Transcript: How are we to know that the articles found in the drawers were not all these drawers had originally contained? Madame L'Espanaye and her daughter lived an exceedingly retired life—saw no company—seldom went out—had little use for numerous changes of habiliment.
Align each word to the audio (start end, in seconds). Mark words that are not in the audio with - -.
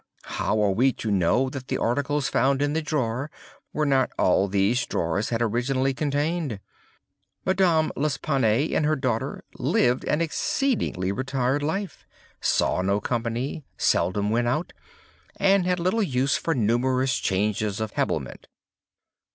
How 0.41 0.59
are 0.63 0.71
we 0.71 0.93
to 0.93 1.11
know 1.11 1.47
that 1.51 1.67
the 1.67 1.77
articles 1.77 2.27
found 2.27 2.59
in 2.59 2.73
the 2.73 2.81
drawers 2.81 3.29
were 3.71 3.85
not 3.85 4.09
all 4.17 4.47
these 4.47 4.83
drawers 4.87 5.29
had 5.29 5.43
originally 5.43 5.93
contained? 5.93 6.59
Madame 7.45 7.91
L'Espanaye 7.95 8.73
and 8.73 8.83
her 8.83 8.95
daughter 8.95 9.43
lived 9.59 10.03
an 10.05 10.19
exceedingly 10.19 11.11
retired 11.11 11.61
life—saw 11.61 12.81
no 12.81 12.99
company—seldom 12.99 14.31
went 14.31 14.47
out—had 14.47 15.79
little 15.79 16.01
use 16.01 16.35
for 16.35 16.55
numerous 16.55 17.19
changes 17.19 17.79
of 17.79 17.91
habiliment. 17.91 18.47